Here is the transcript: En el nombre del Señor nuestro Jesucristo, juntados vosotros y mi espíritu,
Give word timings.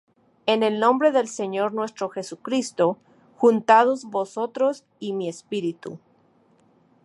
En 0.47 0.63
el 0.63 0.79
nombre 0.79 1.11
del 1.11 1.27
Señor 1.27 1.73
nuestro 1.73 2.09
Jesucristo, 2.09 2.97
juntados 3.37 4.05
vosotros 4.05 4.83
y 4.99 5.13
mi 5.13 5.29
espíritu, 5.29 5.99